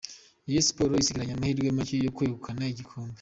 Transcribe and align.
Rayon 0.45 0.65
Sports 0.67 1.01
isigaranye 1.03 1.33
amahirwe 1.35 1.69
make 1.77 1.95
yo 2.05 2.13
kwegukana 2.15 2.63
igikombe. 2.73 3.09